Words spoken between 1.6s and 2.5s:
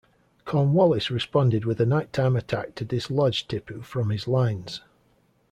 with a night-time